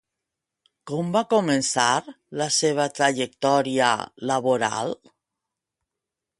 Com 0.91 1.11
va 1.15 1.21
començar 1.33 1.87
la 2.43 2.49
seva 2.57 2.89
trajectòria 3.01 3.93
laboral? 4.33 4.99